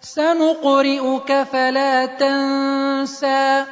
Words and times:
سنقرئك 0.00 1.42
فلا 1.42 2.06
تنسى 2.06 3.64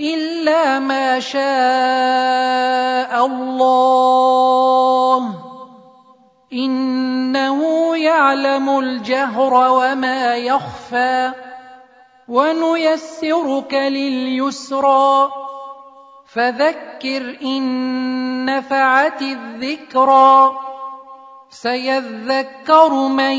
إلا 0.00 0.78
ما 0.78 1.20
شاء 1.20 1.40
الله. 3.26 5.34
إنه 6.52 7.60
يعلم 7.96 8.78
الجهر 8.78 9.54
وما 9.54 10.36
يخفى 10.36 11.32
ونيسرك 12.28 13.74
لليسرى. 13.74 15.30
فذكر 16.26 17.38
إن 17.42 18.44
نفعت 18.44 19.22
الذكرى 19.22 20.52
سيذكر 21.50 22.92
من 22.92 23.34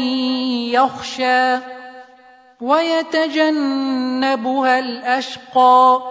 يخشى. 0.76 1.81
ويتجنبها 2.62 4.30
الأشقى 4.80 6.02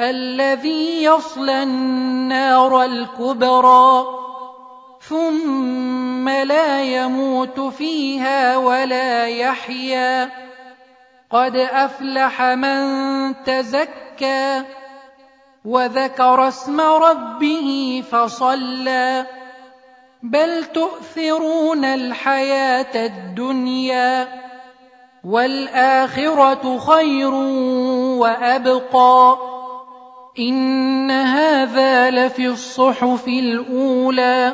الذي 0.00 1.04
يصلى 1.04 1.62
النار 1.62 2.84
الكبرى 2.84 4.04
ثم 5.00 6.28
لا 6.28 6.82
يموت 6.82 7.60
فيها 7.60 8.56
ولا 8.56 9.26
يحيا 9.26 10.30
قد 11.30 11.56
أفلح 11.56 12.42
من 12.42 12.84
تزكى 13.44 14.62
وذكر 15.64 16.48
اسم 16.48 16.80
ربه 16.80 18.02
فصلى 18.10 19.26
بل 20.22 20.64
تؤثرون 20.64 21.84
الحياة 21.84 23.06
الدنيا 23.06 24.43
والآخرة 25.24 26.78
خير 26.78 27.34
وأبقى. 28.20 29.38
إن 30.38 31.10
هذا 31.10 32.10
لفي 32.10 32.46
الصحف 32.46 33.28
الأولى 33.28 34.52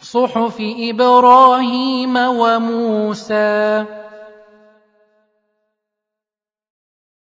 صحف 0.00 0.56
إبراهيم 0.60 2.16
وموسى. 2.16 3.84